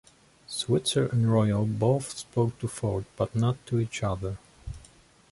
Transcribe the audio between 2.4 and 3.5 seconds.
to Ford but